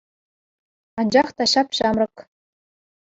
Анчах 1.03 1.29
та 1.41 1.47
ҫап-ҫамрӑк. 1.51 2.15